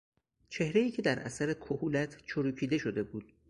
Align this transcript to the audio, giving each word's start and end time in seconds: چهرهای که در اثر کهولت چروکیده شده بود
چهرهای 0.49 0.91
که 0.91 1.01
در 1.01 1.19
اثر 1.19 1.53
کهولت 1.53 2.17
چروکیده 2.25 2.77
شده 2.77 3.03
بود 3.03 3.33